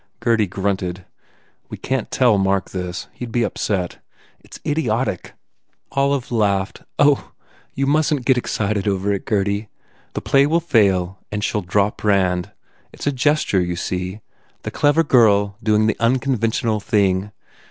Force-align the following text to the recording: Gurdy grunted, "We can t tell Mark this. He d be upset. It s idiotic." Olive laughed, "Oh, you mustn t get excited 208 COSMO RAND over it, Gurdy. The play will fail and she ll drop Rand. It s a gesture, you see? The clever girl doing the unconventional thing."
Gurdy 0.19 0.47
grunted, 0.47 1.05
"We 1.69 1.77
can 1.77 2.05
t 2.05 2.07
tell 2.09 2.39
Mark 2.39 2.71
this. 2.71 3.07
He 3.13 3.27
d 3.27 3.29
be 3.31 3.43
upset. 3.43 3.99
It 4.39 4.55
s 4.55 4.59
idiotic." 4.65 5.35
Olive 5.91 6.31
laughed, 6.31 6.81
"Oh, 6.97 7.33
you 7.75 7.85
mustn 7.85 8.17
t 8.17 8.23
get 8.23 8.35
excited 8.35 8.85
208 8.85 8.87
COSMO 8.87 8.95
RAND 8.95 9.05
over 9.05 9.13
it, 9.13 9.25
Gurdy. 9.27 9.69
The 10.13 10.21
play 10.21 10.47
will 10.47 10.59
fail 10.59 11.19
and 11.31 11.43
she 11.43 11.55
ll 11.55 11.61
drop 11.61 12.03
Rand. 12.03 12.51
It 12.91 13.01
s 13.01 13.05
a 13.05 13.11
gesture, 13.11 13.61
you 13.61 13.75
see? 13.75 14.21
The 14.63 14.71
clever 14.71 15.03
girl 15.03 15.57
doing 15.61 15.85
the 15.85 15.99
unconventional 15.99 16.79
thing." 16.79 17.31